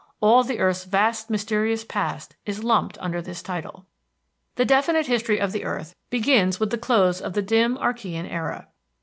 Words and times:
All 0.19 0.43
the 0.43 0.57
earth's 0.57 0.85
vast 0.85 1.29
mysterious 1.29 1.83
past 1.83 2.35
is 2.43 2.63
lumped 2.63 2.97
under 2.99 3.21
this 3.21 3.43
title. 3.43 3.85
The 4.55 4.65
definite 4.65 5.05
history 5.05 5.39
of 5.39 5.51
the 5.51 5.63
earth 5.63 5.95
begins 6.09 6.59
with 6.59 6.71
the 6.71 6.77
close 6.79 7.21
of 7.21 7.33
the 7.33 7.43
dim 7.43 7.77
Archean 7.77 8.27
era. 8.27 8.69